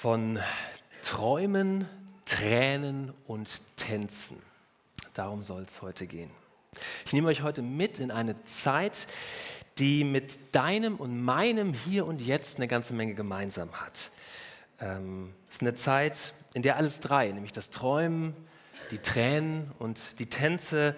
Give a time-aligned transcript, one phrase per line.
[0.00, 0.38] von
[1.02, 1.84] Träumen,
[2.24, 4.40] Tränen und Tänzen.
[5.12, 6.30] Darum soll es heute gehen.
[7.04, 9.08] Ich nehme euch heute mit in eine Zeit,
[9.78, 14.12] die mit deinem und meinem Hier und Jetzt eine ganze Menge gemeinsam hat.
[14.78, 18.36] Ähm, es ist eine Zeit, in der alles drei, nämlich das Träumen,
[18.92, 20.94] die Tränen und die Tänze,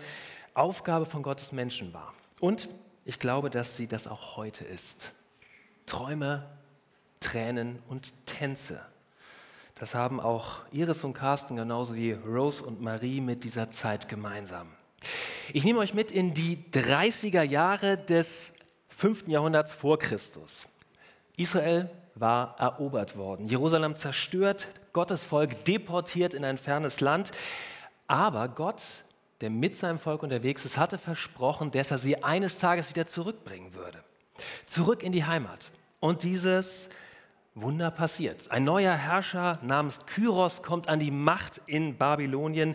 [0.52, 2.12] Aufgabe von Gottes Menschen war.
[2.38, 2.68] Und
[3.06, 5.14] ich glaube, dass sie das auch heute ist.
[5.86, 6.44] Träume,
[7.20, 8.82] Tränen und Tänze.
[9.80, 14.68] Das haben auch Iris und Carsten genauso wie Rose und Marie mit dieser Zeit gemeinsam.
[15.54, 18.52] Ich nehme euch mit in die 30er Jahre des
[18.90, 19.28] 5.
[19.28, 20.66] Jahrhunderts vor Christus.
[21.38, 27.30] Israel war erobert worden, Jerusalem zerstört, Gottes Volk deportiert in ein fernes Land.
[28.06, 28.82] Aber Gott,
[29.40, 33.72] der mit seinem Volk unterwegs ist, hatte versprochen, dass er sie eines Tages wieder zurückbringen
[33.72, 34.04] würde.
[34.66, 35.70] Zurück in die Heimat.
[36.00, 36.90] Und dieses
[37.60, 38.50] Wunder passiert.
[38.50, 42.74] Ein neuer Herrscher namens Kyros kommt an die Macht in Babylonien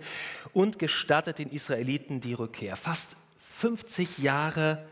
[0.53, 2.75] und gestattet den Israeliten die Rückkehr.
[2.75, 4.85] Fast 50 Jahre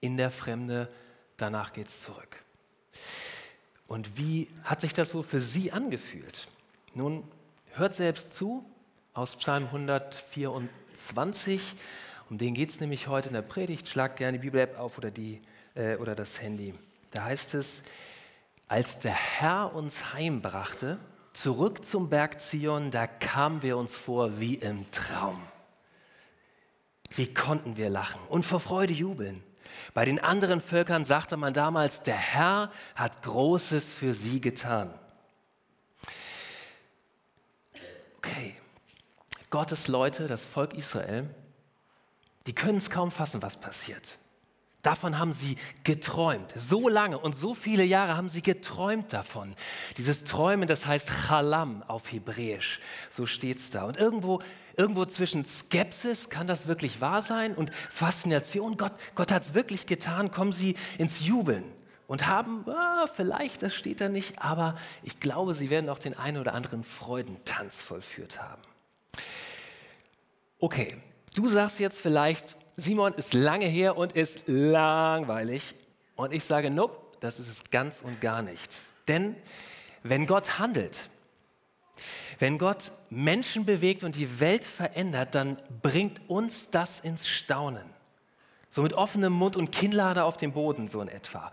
[0.00, 0.88] in der Fremde,
[1.36, 2.42] danach geht es zurück.
[3.86, 6.48] Und wie hat sich das so für Sie angefühlt?
[6.94, 7.24] Nun,
[7.72, 8.64] hört selbst zu
[9.14, 11.76] aus Psalm 124.
[12.30, 13.88] Um den geht es nämlich heute in der Predigt.
[13.88, 15.40] Schlag gerne die Bibel-App auf oder, die,
[15.74, 16.74] äh, oder das Handy.
[17.10, 17.82] Da heißt es,
[18.70, 21.00] als der Herr uns heimbrachte,
[21.32, 25.42] zurück zum Berg Zion, da kamen wir uns vor wie im Traum.
[27.10, 29.42] Wie konnten wir lachen und vor Freude jubeln?
[29.92, 34.94] Bei den anderen Völkern sagte man damals, der Herr hat Großes für sie getan.
[38.18, 38.56] Okay,
[39.50, 41.28] Gottes Leute, das Volk Israel,
[42.46, 44.20] die können es kaum fassen, was passiert.
[44.82, 46.52] Davon haben sie geträumt.
[46.56, 49.54] So lange und so viele Jahre haben sie geträumt davon.
[49.98, 52.80] Dieses Träumen, das heißt Chalam auf Hebräisch.
[53.14, 53.84] So steht es da.
[53.84, 54.40] Und irgendwo,
[54.76, 57.54] irgendwo zwischen Skepsis, kann das wirklich wahr sein?
[57.54, 61.64] Und Faszination, Gott, Gott hat es wirklich getan, kommen sie ins Jubeln
[62.06, 66.18] und haben, ah, vielleicht, das steht da nicht, aber ich glaube, sie werden auch den
[66.18, 68.62] einen oder anderen Freudentanz vollführt haben.
[70.58, 70.96] Okay,
[71.36, 75.74] du sagst jetzt vielleicht, Simon ist lange her und ist langweilig.
[76.16, 78.72] Und ich sage, nope, das ist es ganz und gar nicht.
[79.08, 79.36] Denn
[80.02, 81.10] wenn Gott handelt,
[82.38, 87.84] wenn Gott Menschen bewegt und die Welt verändert, dann bringt uns das ins Staunen.
[88.70, 91.50] So mit offenem Mund und Kinnlade auf dem Boden, so in etwa.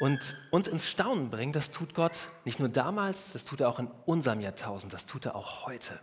[0.00, 3.78] Und uns ins Staunen bringen, das tut Gott nicht nur damals, das tut er auch
[3.78, 6.00] in unserem Jahrtausend, das tut er auch heute.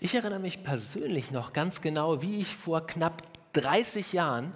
[0.00, 4.52] Ich erinnere mich persönlich noch ganz genau, wie ich vor knapp 30 Jahren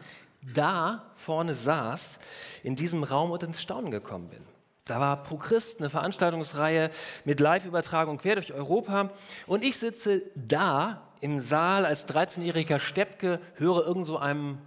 [0.55, 2.19] da vorne saß,
[2.63, 4.43] in diesem Raum und ins Staunen gekommen bin.
[4.85, 6.91] Da war Pro Christ, eine Veranstaltungsreihe
[7.25, 9.11] mit Live-Übertragung quer durch Europa.
[9.47, 14.59] Und ich sitze da im Saal als 13-jähriger Steppke, höre irgend so einem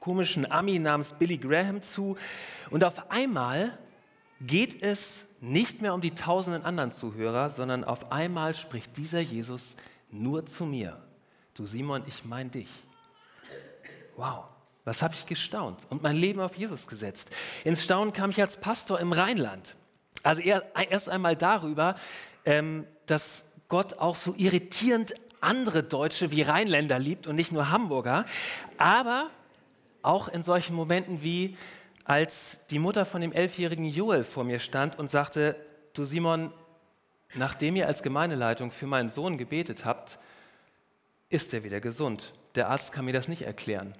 [0.00, 2.16] komischen Ami namens Billy Graham zu.
[2.70, 3.76] Und auf einmal
[4.40, 9.76] geht es nicht mehr um die tausenden anderen Zuhörer, sondern auf einmal spricht dieser Jesus
[10.10, 11.02] nur zu mir.
[11.52, 12.85] Du Simon, ich meine dich
[14.16, 14.44] wow,
[14.84, 17.30] was habe ich gestaunt und mein Leben auf Jesus gesetzt.
[17.64, 19.76] Ins Staunen kam ich als Pastor im Rheinland.
[20.22, 21.96] Also erst einmal darüber,
[22.44, 28.24] ähm, dass Gott auch so irritierend andere Deutsche wie Rheinländer liebt und nicht nur Hamburger,
[28.78, 29.30] aber
[30.02, 31.56] auch in solchen Momenten wie
[32.04, 35.56] als die Mutter von dem elfjährigen Joel vor mir stand und sagte,
[35.92, 36.52] du Simon,
[37.34, 40.18] nachdem ihr als Gemeindeleitung für meinen Sohn gebetet habt,
[41.28, 42.32] ist er wieder gesund.
[42.54, 43.92] Der Arzt kann mir das nicht erklären.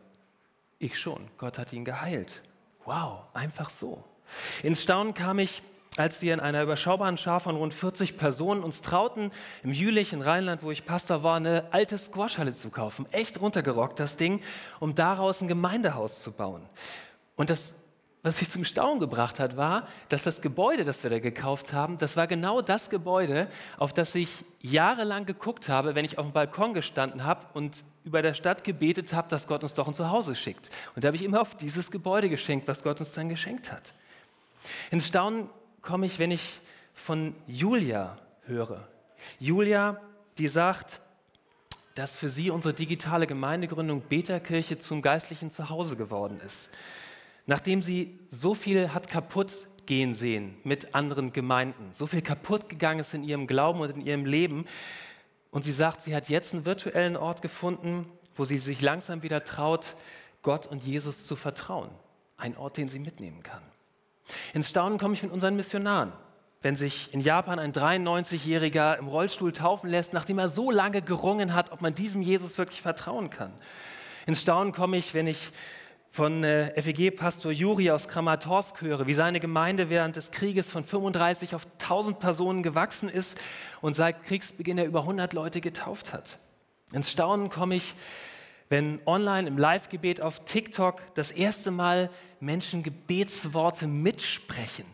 [0.79, 1.29] Ich schon.
[1.39, 2.43] Gott hat ihn geheilt.
[2.85, 4.05] Wow, einfach so.
[4.63, 5.63] Ins Staunen kam ich,
[5.97, 9.31] als wir in einer überschaubaren Schar von rund 40 Personen uns trauten,
[9.63, 13.07] im Jülich in Rheinland, wo ich Pastor war, eine alte Squashhalle zu kaufen.
[13.13, 14.43] Echt runtergerockt, das Ding,
[14.79, 16.69] um daraus ein Gemeindehaus zu bauen.
[17.37, 17.77] Und das
[18.27, 21.97] was mich zum Staunen gebracht hat, war, dass das Gebäude, das wir da gekauft haben,
[21.97, 23.47] das war genau das Gebäude,
[23.79, 28.23] auf das ich jahrelang geguckt habe, wenn ich auf dem Balkon gestanden habe und über
[28.23, 30.71] der Stadt gebetet habe, dass Gott uns doch ein Zuhause schickt.
[30.95, 33.93] Und da habe ich immer auf dieses Gebäude geschenkt, was Gott uns dann geschenkt hat.
[34.91, 35.51] Ins Staunen
[35.83, 36.61] komme ich, wenn ich
[36.95, 38.17] von Julia
[38.47, 38.89] höre.
[39.39, 40.01] Julia,
[40.39, 41.03] die sagt,
[41.95, 46.71] dass für sie unsere digitale Gemeindegründung Beterkirche zum geistlichen Zuhause geworden ist
[47.47, 53.01] nachdem sie so viel hat kaputt gehen sehen mit anderen Gemeinden, so viel kaputt gegangen
[53.01, 54.67] ist in ihrem Glauben und in ihrem Leben.
[55.51, 59.45] Und sie sagt, sie hat jetzt einen virtuellen Ort gefunden, wo sie sich langsam wieder
[59.45, 59.97] traut,
[60.43, 61.91] Gott und Jesus zu vertrauen.
[62.37, 63.63] Ein Ort, den sie mitnehmen kann.
[64.53, 66.13] Ins Staunen komme ich mit unseren Missionaren.
[66.63, 71.55] wenn sich in Japan ein 93-Jähriger im Rollstuhl taufen lässt, nachdem er so lange gerungen
[71.55, 73.53] hat, ob man diesem Jesus wirklich vertrauen kann.
[74.27, 75.53] Ins Staunen komme ich, wenn ich
[76.11, 81.55] von äh, FEG-Pastor Juri aus Kramatorsk höre, wie seine Gemeinde während des Krieges von 35
[81.55, 83.39] auf 1000 Personen gewachsen ist
[83.81, 86.39] und seit Kriegsbeginn er über 100 Leute getauft hat.
[86.93, 87.95] Ins Staunen komme ich,
[88.69, 92.11] wenn online im Live-Gebet auf TikTok das erste Mal
[92.41, 94.87] Menschen Gebetsworte mitsprechen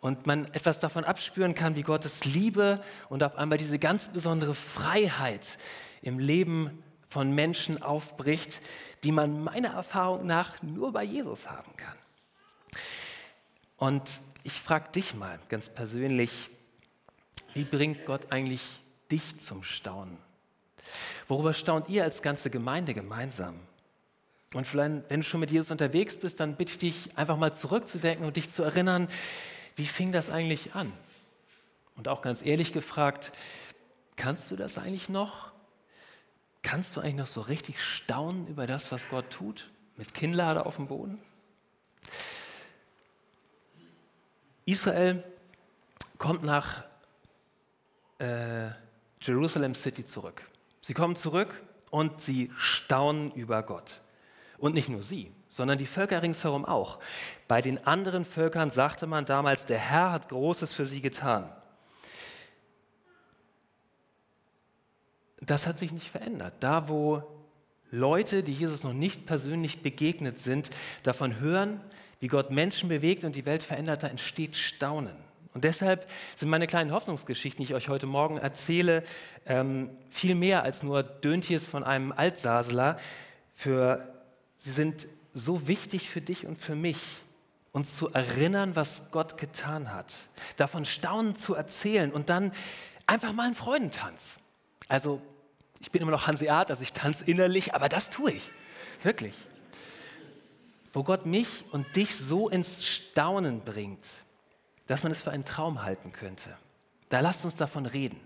[0.00, 4.54] und man etwas davon abspüren kann, wie Gottes Liebe und auf einmal diese ganz besondere
[4.54, 5.58] Freiheit
[6.02, 8.60] im Leben von Menschen aufbricht,
[9.02, 11.98] die man meiner Erfahrung nach nur bei Jesus haben kann.
[13.76, 14.08] Und
[14.44, 16.50] ich frage dich mal ganz persönlich,
[17.52, 18.62] wie bringt Gott eigentlich
[19.10, 20.18] dich zum Staunen?
[21.26, 23.58] Worüber staunt ihr als ganze Gemeinde gemeinsam?
[24.54, 27.52] Und vielleicht, wenn du schon mit Jesus unterwegs bist, dann bitte ich dich einfach mal
[27.52, 29.08] zurückzudenken und dich zu erinnern,
[29.74, 30.92] wie fing das eigentlich an?
[31.96, 33.32] Und auch ganz ehrlich gefragt,
[34.14, 35.50] kannst du das eigentlich noch?
[36.62, 39.70] Kannst du eigentlich noch so richtig staunen über das, was Gott tut?
[39.96, 41.18] Mit Kinnlade auf dem Boden?
[44.66, 45.24] Israel
[46.18, 46.84] kommt nach
[48.18, 48.68] äh,
[49.20, 50.42] Jerusalem City zurück.
[50.82, 51.54] Sie kommen zurück
[51.90, 54.00] und sie staunen über Gott.
[54.58, 57.00] Und nicht nur sie, sondern die Völker ringsherum auch.
[57.48, 61.50] Bei den anderen Völkern sagte man damals, der Herr hat Großes für sie getan.
[65.40, 66.54] Das hat sich nicht verändert.
[66.60, 67.22] Da, wo
[67.90, 70.70] Leute, die Jesus noch nicht persönlich begegnet sind,
[71.02, 71.80] davon hören,
[72.20, 75.16] wie Gott Menschen bewegt und die Welt verändert, da entsteht Staunen.
[75.52, 79.02] Und deshalb sind meine kleinen Hoffnungsgeschichten, die ich euch heute Morgen erzähle,
[79.46, 82.98] ähm, viel mehr als nur Döntjes von einem Altsasler.
[83.54, 84.06] Für,
[84.58, 86.98] sie sind so wichtig für dich und für mich,
[87.72, 90.12] uns zu erinnern, was Gott getan hat,
[90.56, 92.52] davon staunend zu erzählen und dann
[93.06, 94.39] einfach mal einen Freudentanz.
[94.90, 95.22] Also
[95.78, 98.52] ich bin immer noch Hanseat, also ich tanze innerlich, aber das tue ich,
[99.02, 99.34] wirklich.
[100.92, 104.04] Wo Gott mich und dich so ins Staunen bringt,
[104.88, 106.56] dass man es für einen Traum halten könnte.
[107.08, 108.20] Da lasst uns davon reden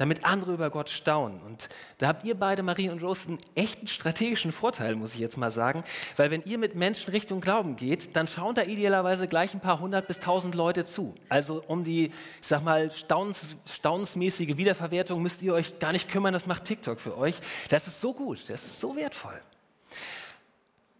[0.00, 1.42] damit andere über Gott staunen.
[1.42, 1.68] Und
[1.98, 5.50] da habt ihr beide, Marie und Rose, einen echten strategischen Vorteil, muss ich jetzt mal
[5.50, 5.84] sagen,
[6.16, 9.78] weil wenn ihr mit Menschen Richtung Glauben geht, dann schauen da idealerweise gleich ein paar
[9.78, 11.14] hundert bis tausend Leute zu.
[11.28, 16.32] Also um die, ich sag mal, staunens, staunensmäßige Wiederverwertung müsst ihr euch gar nicht kümmern,
[16.32, 17.34] das macht TikTok für euch.
[17.68, 19.38] Das ist so gut, das ist so wertvoll.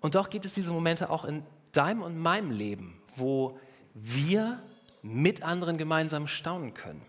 [0.02, 1.42] Und doch gibt es diese Momente auch in
[1.72, 3.58] deinem und meinem Leben, wo
[3.94, 4.62] wir
[5.00, 7.00] mit anderen gemeinsam staunen können.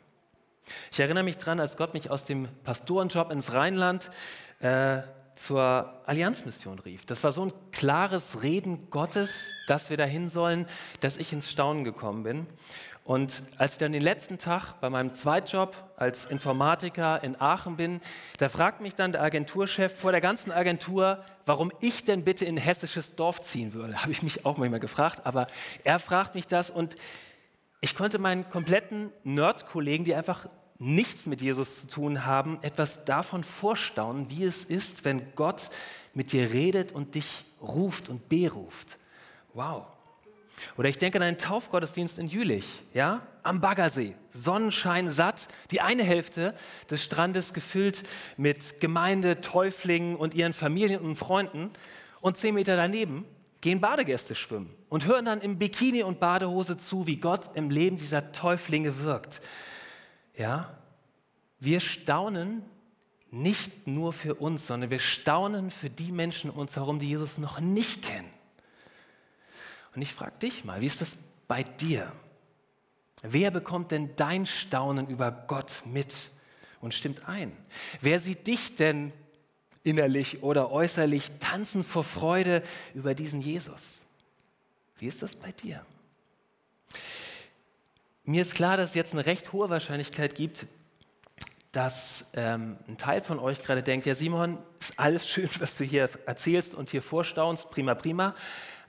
[0.91, 4.11] Ich erinnere mich daran, als Gott mich aus dem Pastorenjob ins Rheinland
[4.59, 4.99] äh,
[5.35, 7.05] zur Allianzmission rief.
[7.05, 10.67] Das war so ein klares Reden Gottes, dass wir dahin sollen,
[10.99, 12.47] dass ich ins Staunen gekommen bin.
[13.03, 17.99] Und als ich dann den letzten Tag bei meinem Zweitjob als Informatiker in Aachen bin,
[18.37, 22.55] da fragt mich dann der Agenturchef vor der ganzen Agentur, warum ich denn bitte in
[22.55, 23.95] ein hessisches Dorf ziehen würde.
[24.01, 25.47] Habe ich mich auch manchmal gefragt, aber
[25.83, 26.95] er fragt mich das und
[27.81, 30.48] ich konnte meinen kompletten Nerd-Kollegen, die einfach
[30.78, 35.69] nichts mit Jesus zu tun haben, etwas davon vorstaunen, wie es ist, wenn Gott
[36.13, 38.98] mit dir redet und dich ruft und beruft.
[39.54, 39.86] Wow.
[40.78, 46.04] Oder ich denke an einen Taufgottesdienst in Jülich, ja, am Baggersee, Sonnenschein satt, die eine
[46.04, 46.56] Hälfte
[46.90, 48.04] des Strandes gefüllt
[48.38, 51.71] mit Gemeinde, Täuflingen und ihren Familien und Freunden
[52.21, 53.26] und zehn Meter daneben
[53.61, 57.97] gehen Badegäste schwimmen und hören dann im Bikini und Badehose zu, wie Gott im Leben
[57.97, 59.41] dieser Täuflinge wirkt.
[60.35, 60.75] Ja,
[61.59, 62.63] wir staunen
[63.30, 67.37] nicht nur für uns, sondern wir staunen für die Menschen um uns herum, die Jesus
[67.37, 68.30] noch nicht kennen.
[69.95, 71.15] Und ich frage dich mal, wie ist das
[71.47, 72.11] bei dir?
[73.21, 76.31] Wer bekommt denn dein Staunen über Gott mit
[76.81, 77.56] und stimmt ein?
[77.99, 79.13] Wer sieht dich denn
[79.83, 83.81] innerlich oder äußerlich tanzen vor Freude über diesen Jesus.
[84.97, 85.85] Wie ist das bei dir?
[88.23, 90.68] Mir ist klar, dass es jetzt eine recht hohe Wahrscheinlichkeit gibt,
[91.71, 95.83] dass ähm, ein Teil von euch gerade denkt, ja Simon, ist alles schön, was du
[95.83, 98.35] hier erzählst und hier vorstaunst, prima, prima,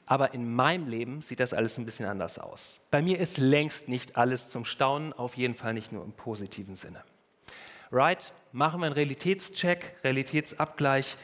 [0.06, 2.60] aber in meinem Leben sieht das alles ein bisschen anders aus.
[2.90, 6.76] Bei mir ist längst nicht alles zum Staunen, auf jeden Fall nicht nur im positiven
[6.76, 7.02] Sinne.
[7.92, 8.32] Right?
[8.52, 11.16] Machen wir einen Realitätscheck, Realitätsabgleich.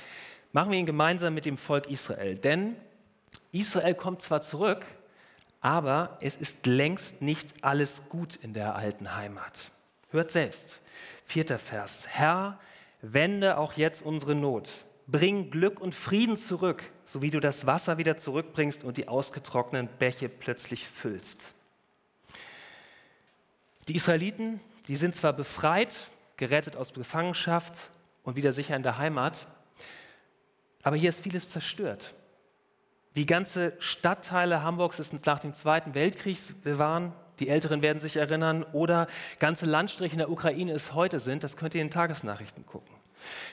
[0.52, 2.36] Machen wir ihn gemeinsam mit dem Volk Israel.
[2.36, 2.76] Denn
[3.52, 4.84] Israel kommt zwar zurück,
[5.62, 9.70] aber es ist längst nicht alles gut in der alten Heimat.
[10.10, 10.80] Hört selbst.
[11.24, 12.04] Vierter Vers.
[12.06, 12.60] Herr,
[13.00, 14.68] wende auch jetzt unsere Not.
[15.06, 19.88] Bring Glück und Frieden zurück, so wie du das Wasser wieder zurückbringst und die ausgetrockneten
[19.98, 21.54] Bäche plötzlich füllst.
[23.88, 27.90] Die Israeliten, die sind zwar befreit, gerettet aus Gefangenschaft
[28.22, 29.46] und wieder sicher in der Heimat,
[30.82, 32.14] aber hier ist vieles zerstört.
[33.14, 37.12] Die ganze Stadtteile Hamburgs ist nach dem Zweiten Weltkrieg bewahren.
[37.40, 38.62] Die Älteren werden sich erinnern.
[38.72, 41.42] Oder ganze Landstriche in der Ukraine es heute sind.
[41.42, 42.94] Das könnt ihr in den Tagesnachrichten gucken.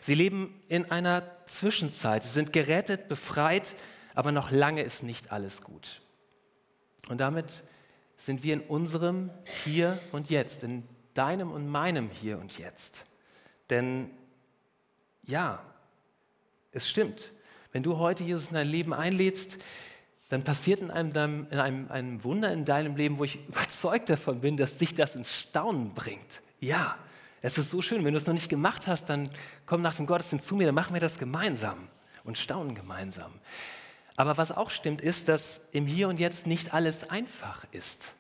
[0.02, 2.24] Sie leben in einer Zwischenzeit.
[2.24, 3.76] Sie sind gerettet, befreit,
[4.14, 6.02] aber noch lange ist nicht alles gut.
[7.10, 7.64] Und damit
[8.18, 9.32] sind wir in unserem
[9.64, 13.06] Hier und Jetzt, in deinem und meinem Hier und Jetzt.
[13.72, 14.12] Denn
[15.24, 15.64] ja,
[16.72, 17.32] es stimmt.
[17.72, 19.58] Wenn du heute Jesus in dein Leben einlädst,
[20.30, 24.42] dann passiert in einem, in einem, einem Wunder in deinem Leben, wo ich überzeugt davon
[24.42, 26.42] bin, dass dich das ins Staunen bringt.
[26.60, 26.98] Ja,
[27.42, 28.04] es ist so schön.
[28.04, 29.30] Wenn du es noch nicht gemacht hast, dann
[29.66, 31.88] komm nach dem Gottesdienst zu mir, dann machen wir das gemeinsam
[32.24, 33.32] und staunen gemeinsam.
[34.16, 38.16] Aber was auch stimmt, ist, dass im Hier und Jetzt nicht alles einfach ist.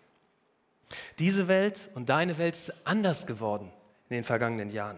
[1.20, 3.72] Diese Welt und deine Welt ist anders geworden
[4.10, 4.98] in den vergangenen Jahren.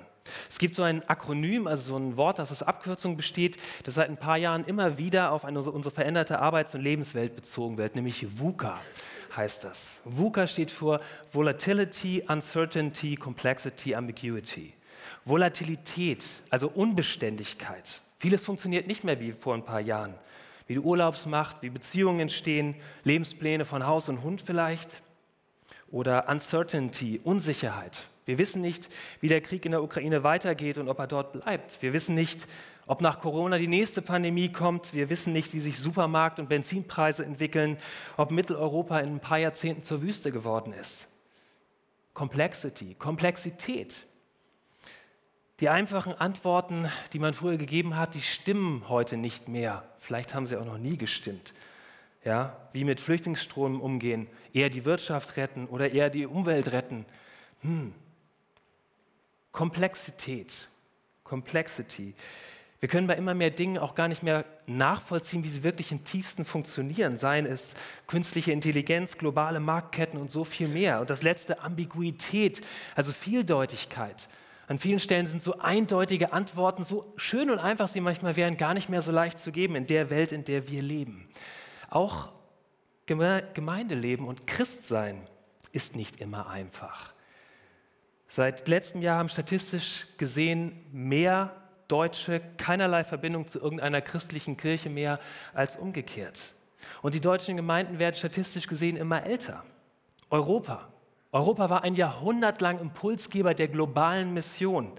[0.50, 4.10] Es gibt so ein Akronym, also so ein Wort, das aus Abkürzungen besteht, das seit
[4.10, 8.40] ein paar Jahren immer wieder auf eine, unsere veränderte Arbeits- und Lebenswelt bezogen wird, nämlich
[8.40, 8.80] VUCA
[9.38, 9.84] heißt das.
[10.04, 11.00] VUCA steht für
[11.32, 14.74] Volatility, Uncertainty, Complexity, Ambiguity.
[15.24, 18.02] Volatilität, also Unbeständigkeit.
[18.18, 20.16] Vieles funktioniert nicht mehr wie vor ein paar Jahren.
[20.66, 25.02] Wie die Urlaubsmacht, wie Beziehungen entstehen, Lebenspläne von Haus und Hund vielleicht.
[25.90, 28.08] Oder Uncertainty, Unsicherheit.
[28.26, 28.90] Wir wissen nicht,
[29.22, 31.82] wie der Krieg in der Ukraine weitergeht und ob er dort bleibt.
[31.82, 32.46] Wir wissen nicht,
[32.86, 34.94] ob nach Corona die nächste Pandemie kommt.
[34.94, 37.78] Wir wissen nicht, wie sich Supermarkt- und Benzinpreise entwickeln,
[38.18, 41.08] ob Mitteleuropa in ein paar Jahrzehnten zur Wüste geworden ist.
[42.14, 44.06] Complexity, Komplexität.
[45.60, 49.88] Die einfachen Antworten, die man früher gegeben hat, die stimmen heute nicht mehr.
[50.00, 51.54] Vielleicht haben sie auch noch nie gestimmt.
[52.28, 57.06] Ja, wie mit Flüchtlingsströmen umgehen, eher die Wirtschaft retten oder eher die Umwelt retten.
[57.62, 57.94] Hm,
[59.54, 60.68] Komplexität.
[61.24, 62.14] Complexity.
[62.82, 66.04] Wir können bei immer mehr Dingen auch gar nicht mehr nachvollziehen, wie sie wirklich im
[66.04, 67.76] tiefsten funktionieren, seien es
[68.08, 71.00] künstliche Intelligenz, globale Marktketten und so viel mehr.
[71.00, 72.60] Und das letzte Ambiguität,
[72.96, 74.28] also Vieldeutigkeit.
[74.68, 78.74] An vielen Stellen sind so eindeutige Antworten, so schön und einfach sie manchmal wären, gar
[78.74, 81.30] nicht mehr so leicht zu geben in der Welt, in der wir leben.
[81.90, 82.32] Auch
[83.06, 85.22] Gemeindeleben und Christsein
[85.72, 87.14] ist nicht immer einfach.
[88.28, 91.56] Seit letztem Jahr haben statistisch gesehen mehr
[91.88, 95.20] Deutsche keinerlei Verbindung zu irgendeiner christlichen Kirche mehr
[95.54, 96.54] als umgekehrt.
[97.02, 99.64] Und die deutschen Gemeinden werden statistisch gesehen immer älter.
[100.30, 100.90] Europa.
[101.32, 104.92] Europa war ein Jahrhundert lang Impulsgeber der globalen Mission.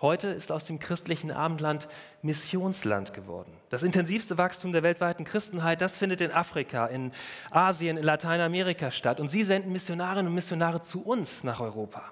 [0.00, 1.88] Heute ist aus dem christlichen Abendland
[2.20, 3.50] Missionsland geworden.
[3.70, 7.12] Das intensivste Wachstum der weltweiten Christenheit, das findet in Afrika, in
[7.50, 9.20] Asien, in Lateinamerika statt.
[9.20, 12.02] Und sie senden Missionarinnen und Missionare zu uns nach Europa.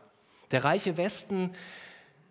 [0.51, 1.53] Der reiche Westen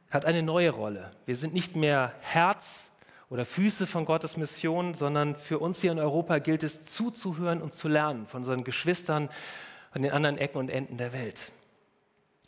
[0.09, 1.11] hat eine neue Rolle.
[1.27, 2.91] Wir sind nicht mehr Herz
[3.29, 7.75] oder Füße von Gottes Mission, sondern für uns hier in Europa gilt es zuzuhören und
[7.75, 9.29] zu lernen von unseren Geschwistern
[9.91, 11.51] an den anderen Ecken und Enden der Welt.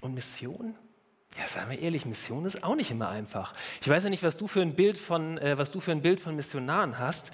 [0.01, 0.75] Und Mission?
[1.37, 3.53] Ja, seien wir ehrlich, Mission ist auch nicht immer einfach.
[3.81, 6.01] Ich weiß ja nicht, was du für ein Bild von, äh, was du für ein
[6.01, 7.31] Bild von Missionaren hast,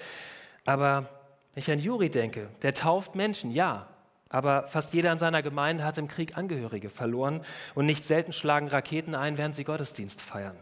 [0.65, 1.09] aber
[1.53, 3.87] wenn ich an Juri denke, der tauft Menschen, ja,
[4.29, 7.41] aber fast jeder in seiner Gemeinde hat im Krieg Angehörige verloren
[7.75, 10.57] und nicht selten schlagen Raketen ein, während sie Gottesdienst feiern.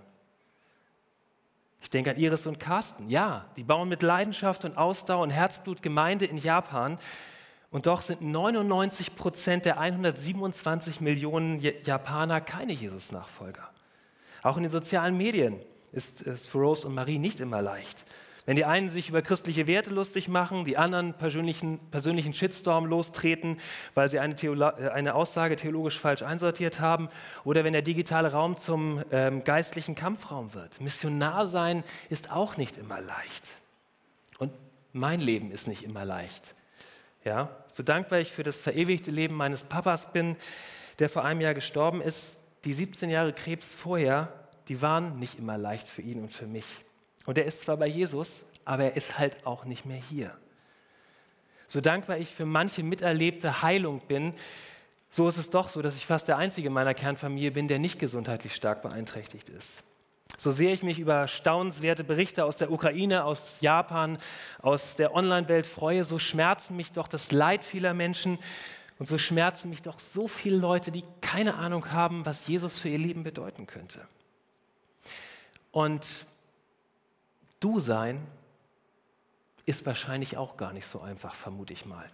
[1.82, 3.10] Ich denke an Iris und Carsten.
[3.10, 7.00] Ja, die bauen mit Leidenschaft und Ausdauer und Herzblut Gemeinde in Japan.
[7.72, 13.70] Und doch sind 99 Prozent der 127 Millionen Japaner keine Jesus-Nachfolger.
[14.42, 15.60] Auch in den sozialen Medien
[15.92, 18.06] ist es für Rose und Marie nicht immer leicht.
[18.46, 23.58] Wenn die einen sich über christliche Werte lustig machen, die anderen persönlichen, persönlichen Shitstorm lostreten,
[23.94, 27.10] weil sie eine, äh, eine Aussage theologisch falsch einsortiert haben,
[27.44, 30.82] oder wenn der digitale Raum zum ähm, geistlichen Kampfraum wird.
[30.82, 33.44] Missionar sein ist auch nicht immer leicht.
[34.40, 34.52] Und
[34.94, 36.56] mein Leben ist nicht immer leicht.
[37.26, 40.38] Ja, so dankbar ich für das verewigte Leben meines Papas bin,
[41.00, 44.34] der vor einem Jahr gestorben ist, die 17 Jahre Krebs vorher,
[44.68, 46.66] die waren nicht immer leicht für ihn und für mich.
[47.26, 50.36] Und er ist zwar bei Jesus, aber er ist halt auch nicht mehr hier.
[51.68, 54.34] So dankbar ich für manche miterlebte Heilung bin,
[55.12, 57.80] so ist es doch so, dass ich fast der Einzige in meiner Kernfamilie bin, der
[57.80, 59.84] nicht gesundheitlich stark beeinträchtigt ist.
[60.38, 64.18] So sehe ich mich über staunenswerte Berichte aus der Ukraine, aus Japan,
[64.62, 68.40] aus der Online-Welt freue, so schmerzen mich doch das Leid vieler Menschen
[69.00, 72.90] und so schmerzen mich doch so viele Leute, die keine Ahnung haben, was Jesus für
[72.90, 74.08] ihr Leben bedeuten könnte.
[75.72, 76.06] Und
[77.60, 78.26] Du sein
[79.66, 82.10] ist wahrscheinlich auch gar nicht so einfach, vermute ich mal.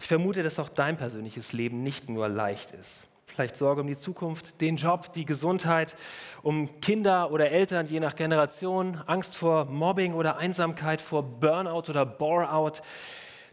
[0.00, 3.06] Ich vermute, dass auch dein persönliches Leben nicht nur leicht ist.
[3.30, 5.96] Vielleicht Sorge um die Zukunft, den Job, die Gesundheit,
[6.42, 12.04] um Kinder oder Eltern je nach Generation, Angst vor Mobbing oder Einsamkeit, vor Burnout oder
[12.04, 12.82] Boreout,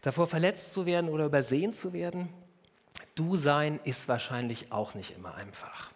[0.02, 2.30] davor verletzt zu werden oder übersehen zu werden.
[3.16, 5.92] Du sein ist wahrscheinlich auch nicht immer einfach.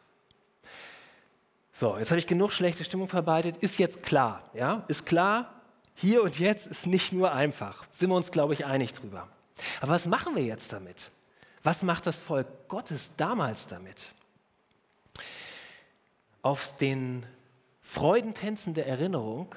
[1.73, 3.57] So, jetzt habe ich genug schlechte Stimmung verbreitet.
[3.57, 4.83] Ist jetzt klar, ja?
[4.87, 5.61] Ist klar,
[5.95, 7.85] hier und jetzt ist nicht nur einfach.
[7.91, 9.27] Sind wir uns, glaube ich, einig drüber.
[9.81, 11.11] Aber was machen wir jetzt damit?
[11.63, 14.13] Was macht das Volk Gottes damals damit?
[16.41, 17.25] Auf den
[17.79, 19.53] Freudentänzen der Erinnerung,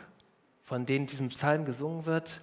[0.62, 2.40] von denen diesem Psalm gesungen wird,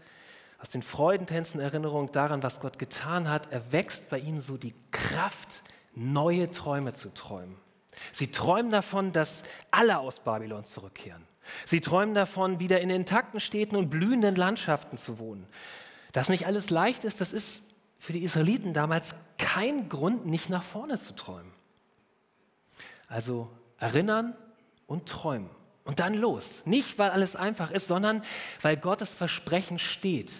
[0.60, 5.63] aus den Freudentänzen Erinnerung daran, was Gott getan hat, erwächst bei ihnen so die Kraft,
[5.94, 7.58] neue Träume zu träumen.
[8.13, 11.24] Sie träumen davon, dass alle aus Babylon zurückkehren.
[11.65, 15.48] Sie träumen davon, wieder in intakten Städten und blühenden Landschaften zu wohnen.
[16.13, 17.63] Dass nicht alles leicht ist, das ist
[18.01, 21.53] für die Israeliten damals kein Grund, nicht nach vorne zu träumen.
[23.08, 24.36] Also erinnern
[24.88, 25.51] und träumen.
[25.84, 26.63] Und dann los.
[26.65, 28.24] Nicht, weil alles einfach ist, sondern
[28.63, 30.31] weil Gottes Versprechen steht.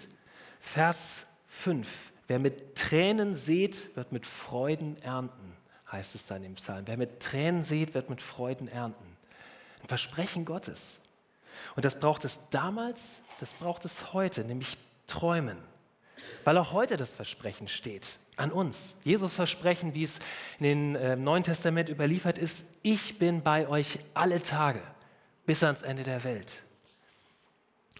[0.58, 2.10] Vers 5.
[2.26, 5.56] Wer mit Tränen sät, wird mit Freuden ernten,
[5.92, 6.82] heißt es dann im Psalm.
[6.88, 9.16] Wer mit Tränen sät, wird mit Freuden ernten.
[9.82, 10.98] Ein Versprechen Gottes.
[11.76, 14.76] Und das braucht es damals, das braucht es heute, nämlich
[15.06, 15.58] träumen.
[16.44, 18.96] Weil auch heute das Versprechen steht an uns.
[19.04, 20.18] Jesus Versprechen, wie es
[20.58, 24.82] in den äh, Neuen Testament überliefert ist, ich bin bei euch alle Tage
[25.46, 26.62] bis ans Ende der Welt.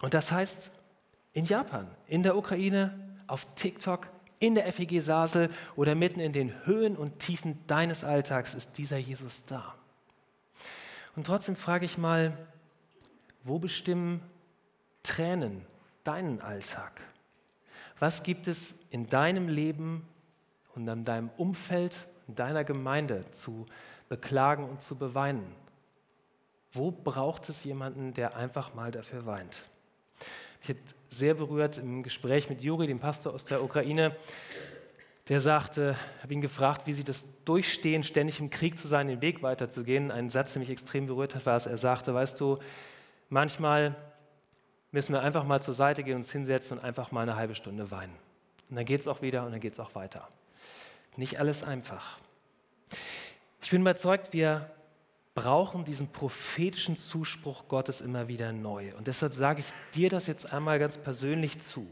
[0.01, 0.71] Und das heißt,
[1.33, 4.07] in Japan, in der Ukraine, auf TikTok,
[4.39, 8.97] in der FEG Sasel oder mitten in den Höhen und Tiefen deines Alltags ist dieser
[8.97, 9.75] Jesus da.
[11.15, 12.37] Und trotzdem frage ich mal,
[13.43, 14.21] wo bestimmen
[15.03, 15.65] Tränen
[16.03, 17.01] deinen Alltag?
[17.99, 20.07] Was gibt es in deinem Leben
[20.75, 23.65] und in deinem Umfeld, in deiner Gemeinde zu
[24.09, 25.45] beklagen und zu beweinen?
[26.71, 29.65] Wo braucht es jemanden, der einfach mal dafür weint?
[30.61, 30.77] Ich hat
[31.09, 34.15] sehr berührt im Gespräch mit Juri, dem Pastor aus der Ukraine.
[35.29, 39.07] Der sagte, ich habe ihn gefragt, wie sie das durchstehen, ständig im Krieg zu sein,
[39.07, 40.11] den Weg weiterzugehen.
[40.11, 42.57] Ein Satz, der mich extrem berührt hat, war, dass er sagte, weißt du,
[43.29, 43.95] manchmal
[44.93, 47.91] müssen wir einfach mal zur Seite gehen, uns hinsetzen und einfach mal eine halbe Stunde
[47.91, 48.15] weinen.
[48.69, 50.29] Und dann geht es auch wieder und dann geht es auch weiter.
[51.17, 52.19] Nicht alles einfach.
[53.61, 54.69] Ich bin überzeugt, wir
[55.35, 58.93] brauchen diesen prophetischen Zuspruch Gottes immer wieder neu.
[58.95, 61.87] Und deshalb sage ich dir das jetzt einmal ganz persönlich zu.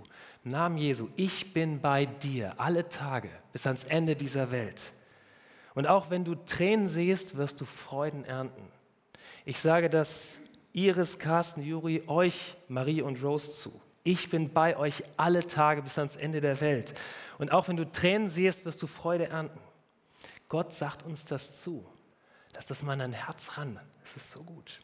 [0.45, 4.93] Im Namen Jesu, ich bin bei dir alle Tage bis ans Ende dieser Welt.
[5.73, 8.67] Und auch wenn du Tränen siehst, wirst du Freuden ernten.
[9.45, 10.39] Ich sage das
[10.73, 13.81] Iris, Carsten, Juri, euch, Marie und Rose zu.
[14.03, 16.93] Ich bin bei euch alle Tage bis ans Ende der Welt.
[17.37, 19.59] Und auch wenn du Tränen siehst, wirst du Freude ernten.
[20.49, 21.85] Gott sagt uns das zu.
[22.53, 23.79] Lass das mal an dein Herz ran.
[24.03, 24.81] Es ist so gut.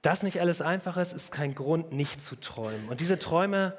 [0.00, 2.88] Das nicht alles einfach ist, ist kein Grund, nicht zu träumen.
[2.88, 3.76] Und diese Träume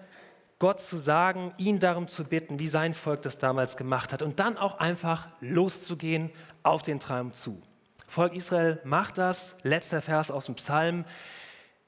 [0.60, 4.22] Gott zu sagen, ihn darum zu bitten, wie sein Volk das damals gemacht hat.
[4.22, 6.32] Und dann auch einfach loszugehen
[6.64, 7.62] auf den Traum zu.
[8.08, 9.56] Volk Israel macht das.
[9.64, 11.06] Letzter Vers aus dem Psalm.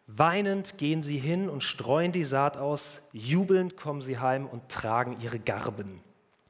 [0.08, 3.01] Weinend gehen sie hin und streuen die Saat aus.
[3.12, 6.01] Jubelnd kommen sie heim und tragen ihre Garben.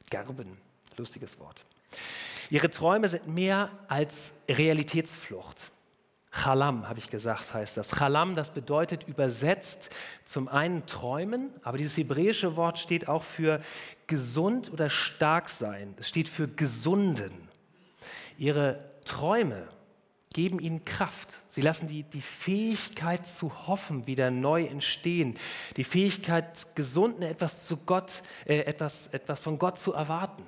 [0.10, 0.58] Garben,
[0.98, 1.64] lustiges Wort.
[2.50, 5.72] Ihre Träume sind mehr als Realitätsflucht.
[6.32, 7.92] Chalam, habe ich gesagt, heißt das.
[7.92, 9.90] Chalam, das bedeutet übersetzt
[10.26, 13.62] zum einen träumen, aber dieses hebräische Wort steht auch für
[14.08, 15.96] gesund oder stark sein.
[15.98, 17.32] Es steht für gesunden.
[18.38, 19.68] Ihre Träume
[20.34, 21.30] geben ihnen Kraft.
[21.48, 25.38] Sie lassen die, die Fähigkeit zu hoffen wieder neu entstehen.
[25.78, 30.44] Die Fähigkeit, gesund etwas, zu Gott, äh, etwas, etwas von Gott zu erwarten.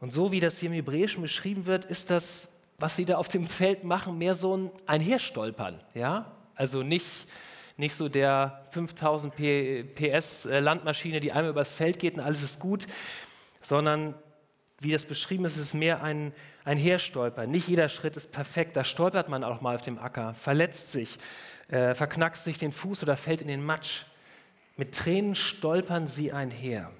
[0.00, 3.28] Und so wie das hier im Hebräischen beschrieben wird, ist das, was sie da auf
[3.28, 5.82] dem Feld machen, mehr so ein Einherstolpern.
[5.92, 6.32] Ja?
[6.54, 7.06] Also nicht,
[7.76, 9.34] nicht so der 5000
[9.94, 12.86] PS äh, Landmaschine, die einmal übers Feld geht und alles ist gut,
[13.60, 14.14] sondern
[14.80, 16.32] wie das beschrieben ist, ist es mehr ein,
[16.64, 17.50] ein Herstolpern.
[17.50, 18.76] Nicht jeder Schritt ist perfekt.
[18.76, 21.18] Da stolpert man auch mal auf dem Acker, verletzt sich,
[21.68, 24.04] äh, verknackst sich den Fuß oder fällt in den Matsch.
[24.76, 26.90] Mit Tränen stolpern sie einher.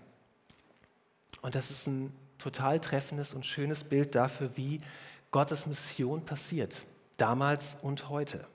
[1.42, 4.78] Und das ist ein total treffendes und schönes Bild dafür, wie
[5.30, 6.84] Gottes Mission passiert,
[7.16, 8.46] damals und heute.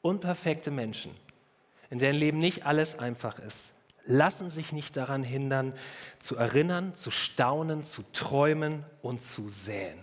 [0.00, 1.12] Unperfekte Menschen,
[1.90, 3.74] in deren Leben nicht alles einfach ist,
[4.06, 5.74] lassen sich nicht daran hindern,
[6.18, 9.98] zu erinnern, zu staunen, zu träumen und zu säen.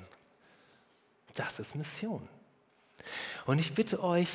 [1.33, 2.27] Das ist Mission.
[3.45, 4.29] Und ich bitte euch,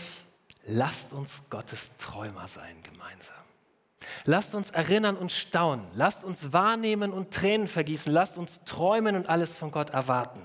[0.67, 3.35] lasst uns Gottes Träumer sein gemeinsam.
[4.25, 5.87] Lasst uns erinnern und staunen.
[5.95, 8.13] Lasst uns wahrnehmen und Tränen vergießen.
[8.13, 10.41] Lasst uns träumen und alles von Gott erwarten.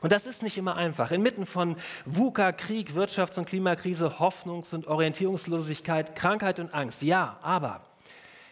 [0.00, 1.10] Und das ist nicht immer einfach.
[1.12, 7.02] Inmitten von VUCA, Krieg, Wirtschafts- und Klimakrise, Hoffnungs- und Orientierungslosigkeit, Krankheit und Angst.
[7.02, 7.80] Ja, aber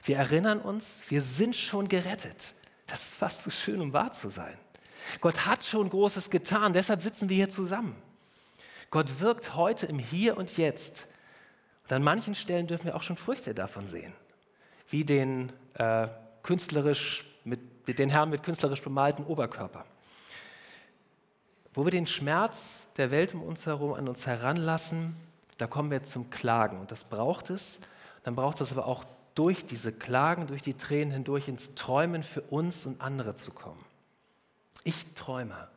[0.03, 2.55] wir erinnern uns, wir sind schon gerettet.
[2.87, 4.57] Das ist fast zu so schön, um wahr zu sein.
[5.21, 7.97] Gott hat schon Großes getan, deshalb sitzen wir hier zusammen.
[8.91, 11.07] Gott wirkt heute im Hier und Jetzt.
[11.85, 14.13] Und an manchen Stellen dürfen wir auch schon Früchte davon sehen
[14.93, 16.07] wie den äh,
[16.43, 17.61] künstlerisch mit,
[17.99, 19.87] den Herrn mit künstlerisch bemalten Oberkörper.
[21.75, 25.17] Wo wir den Schmerz der Welt um uns herum an uns heranlassen,
[25.57, 26.79] da kommen wir zum Klagen.
[26.79, 27.79] Und das braucht es.
[28.25, 32.43] Dann braucht es aber auch durch diese Klagen, durch die Tränen hindurch ins Träumen für
[32.43, 33.85] uns und andere zu kommen.
[34.85, 35.69] Ich träume.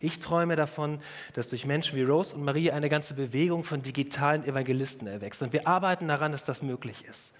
[0.00, 1.00] Ich träume davon,
[1.34, 5.42] dass durch Menschen wie Rose und Marie eine ganze Bewegung von digitalen Evangelisten erwächst.
[5.42, 7.32] Und wir arbeiten daran, dass das möglich ist.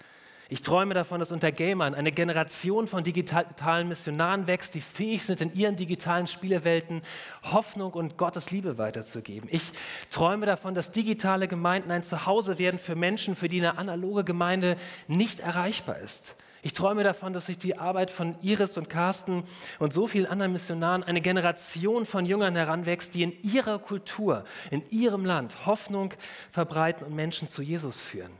[0.51, 5.41] Ich träume davon, dass unter Gamern eine Generation von digitalen Missionaren wächst, die fähig sind,
[5.41, 7.03] in ihren digitalen Spielewelten
[7.43, 9.47] Hoffnung und Gottes Liebe weiterzugeben.
[9.51, 9.61] Ich
[10.09, 14.75] träume davon, dass digitale Gemeinden ein Zuhause werden für Menschen, für die eine analoge Gemeinde
[15.07, 16.35] nicht erreichbar ist.
[16.63, 19.43] Ich träume davon, dass sich die Arbeit von Iris und Carsten
[19.77, 24.81] und so vielen anderen Missionaren eine Generation von Jüngern heranwächst, die in ihrer Kultur, in
[24.89, 26.15] ihrem Land Hoffnung
[26.49, 28.31] verbreiten und Menschen zu Jesus führen.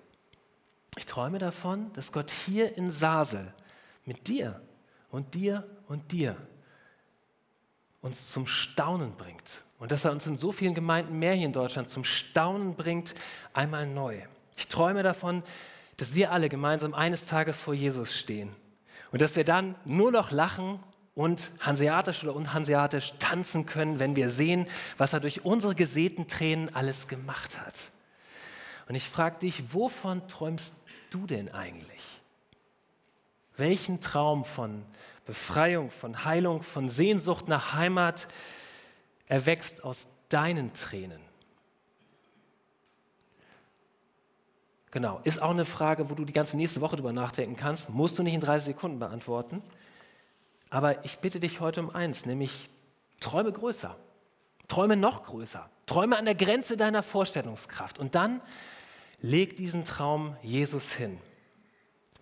[0.97, 3.53] Ich träume davon, dass Gott hier in Sasel
[4.05, 4.61] mit dir
[5.11, 6.35] und dir und dir
[8.01, 9.63] uns zum Staunen bringt.
[9.77, 13.15] Und dass er uns in so vielen Gemeinden mehr hier in Deutschland zum Staunen bringt,
[13.53, 14.21] einmal neu.
[14.57, 15.43] Ich träume davon,
[15.97, 18.53] dass wir alle gemeinsam eines Tages vor Jesus stehen
[19.11, 20.79] und dass wir dann nur noch lachen
[21.15, 26.73] und hanseatisch oder unhanseatisch tanzen können, wenn wir sehen, was er durch unsere gesäten Tränen
[26.73, 27.75] alles gemacht hat.
[28.89, 30.73] Und ich frage dich, wovon träumst
[31.11, 32.01] du denn eigentlich?
[33.55, 34.83] Welchen Traum von
[35.25, 38.27] Befreiung, von Heilung, von Sehnsucht nach Heimat
[39.27, 41.21] erwächst aus deinen Tränen?
[44.89, 47.89] Genau, ist auch eine Frage, wo du die ganze nächste Woche drüber nachdenken kannst.
[47.89, 49.61] Musst du nicht in 30 Sekunden beantworten.
[50.71, 52.71] Aber ich bitte dich heute um eins, nämlich
[53.19, 53.95] träume größer.
[54.67, 55.69] Träume noch größer.
[55.85, 57.99] Träume an der Grenze deiner Vorstellungskraft.
[57.99, 58.41] Und dann
[59.21, 61.19] leg diesen Traum Jesus hin.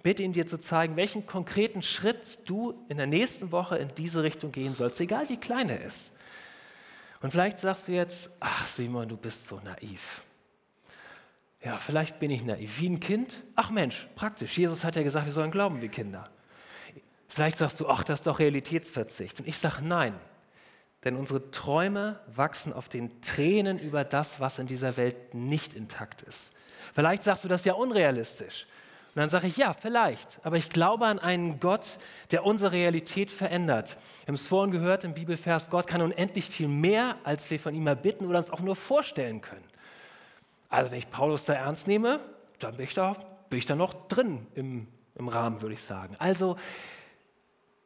[0.03, 4.23] Bitte ihn dir zu zeigen, welchen konkreten Schritt du in der nächsten Woche in diese
[4.23, 6.11] Richtung gehen sollst, egal wie klein er ist.
[7.21, 10.23] Und vielleicht sagst du jetzt, ach Simon, du bist so naiv.
[11.63, 12.79] Ja, vielleicht bin ich naiv.
[12.79, 13.43] Wie ein Kind?
[13.55, 14.57] Ach Mensch, praktisch.
[14.57, 16.29] Jesus hat ja gesagt, wir sollen glauben wie Kinder.
[17.27, 19.39] Vielleicht sagst du, ach, das ist doch Realitätsverzicht.
[19.39, 20.13] Und ich sage nein.
[21.03, 26.21] Denn unsere Träume wachsen auf den Tränen über das, was in dieser Welt nicht intakt
[26.21, 26.51] ist.
[26.93, 28.65] Vielleicht sagst du, das ja unrealistisch.
[29.15, 30.39] Und dann sage ich, ja, vielleicht.
[30.43, 31.97] Aber ich glaube an einen Gott,
[32.31, 33.97] der unsere Realität verändert.
[34.21, 37.73] Wir haben es vorhin gehört im Bibelvers, Gott kann unendlich viel mehr, als wir von
[37.73, 39.65] ihm erbitten oder uns auch nur vorstellen können.
[40.69, 42.19] Also wenn ich Paulus da ernst nehme,
[42.59, 43.15] dann bin ich da,
[43.49, 46.15] bin ich da noch drin im, im Rahmen, würde ich sagen.
[46.19, 46.57] Also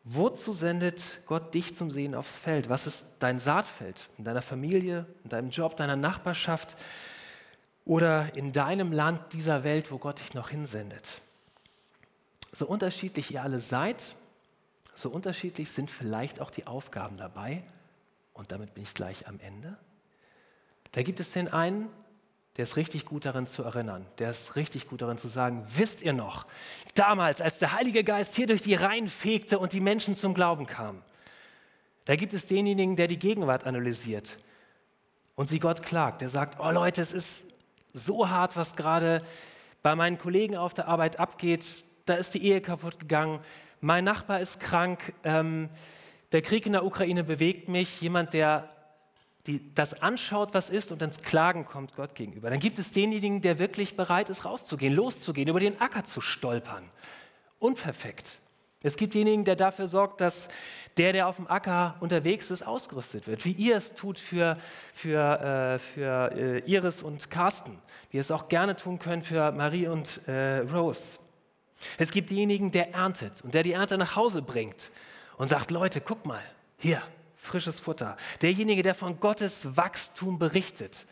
[0.04, 2.70] Wozu sendet Gott dich zum Sehen aufs Feld?
[2.70, 6.76] Was ist dein Saatfeld in deiner Familie, in deinem Job, deiner Nachbarschaft?
[7.86, 11.22] Oder in deinem Land dieser Welt, wo Gott dich noch hinsendet.
[12.52, 14.16] So unterschiedlich ihr alle seid,
[14.94, 17.64] so unterschiedlich sind vielleicht auch die Aufgaben dabei.
[18.34, 19.78] Und damit bin ich gleich am Ende.
[20.92, 21.90] Da gibt es den einen,
[22.58, 26.02] der ist richtig gut darin zu erinnern, der ist richtig gut darin zu sagen, wisst
[26.02, 26.46] ihr noch,
[26.96, 30.68] damals, als der Heilige Geist hier durch die Reihen fegte und die Menschen zum Glauben
[30.68, 31.02] kamen.
[32.06, 34.38] Da gibt es denjenigen, der die Gegenwart analysiert
[35.36, 37.46] und sie Gott klagt, der sagt, oh Leute, es ist
[37.94, 39.22] so hart, was gerade
[39.82, 41.84] bei meinen Kollegen auf der Arbeit abgeht.
[42.06, 43.40] Da ist die Ehe kaputt gegangen.
[43.80, 45.14] Mein Nachbar ist krank.
[45.24, 45.70] Ähm,
[46.32, 48.02] der Krieg in der Ukraine bewegt mich.
[48.02, 48.70] Jemand, der
[49.48, 52.50] die, das anschaut, was ist und ins Klagen kommt Gott gegenüber.
[52.50, 56.84] Dann gibt es denjenigen, der wirklich bereit ist, rauszugehen, loszugehen, über den Acker zu stolpern.
[57.60, 58.40] Unperfekt.
[58.84, 60.48] Es gibt denjenigen, der dafür sorgt, dass
[60.98, 63.46] der, der auf dem Acker unterwegs ist, ausgerüstet wird.
[63.46, 64.58] Wie ihr es tut für,
[64.94, 67.78] für, äh, für äh, Iris und Carsten.
[68.10, 71.20] Wie ihr es auch gerne tun könnt für Marie und äh, Rose.
[71.98, 74.92] Es gibt denjenigen, der erntet und der die Ernte nach Hause bringt
[75.38, 76.42] und sagt, Leute, guck mal,
[76.78, 77.02] hier,
[77.36, 78.18] frisches Futter.
[78.42, 81.06] Derjenige, der von Gottes Wachstum berichtet.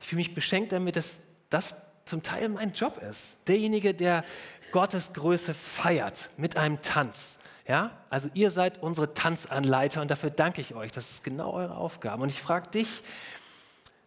[0.00, 1.18] Ich fühle mich beschenkt damit, dass
[1.50, 3.36] das zum Teil mein Job ist.
[3.46, 4.24] Derjenige, der
[4.72, 7.38] Gottes Größe feiert mit einem Tanz.
[7.66, 7.92] Ja?
[8.10, 10.92] Also ihr seid unsere Tanzanleiter und dafür danke ich euch.
[10.92, 12.22] Das ist genau eure Aufgabe.
[12.22, 12.88] Und ich frage dich,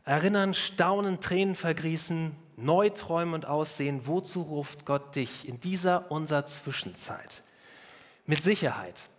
[0.03, 6.45] erinnern, staunen, Tränen vergießen, neu träumen und aussehen, wozu ruft Gott dich in dieser unserer
[6.45, 7.43] Zwischenzeit?
[8.25, 9.09] Mit Sicherheit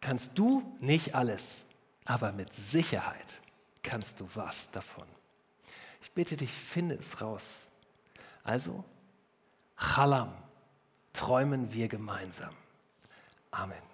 [0.00, 1.56] kannst du nicht alles,
[2.04, 3.40] aber mit Sicherheit
[3.82, 5.06] kannst du was davon.
[6.02, 7.44] Ich bitte dich, finde es raus.
[8.42, 8.84] Also,
[9.76, 10.32] Chalam,
[11.20, 12.54] träumen wir gemeinsam.
[13.50, 13.89] Amen.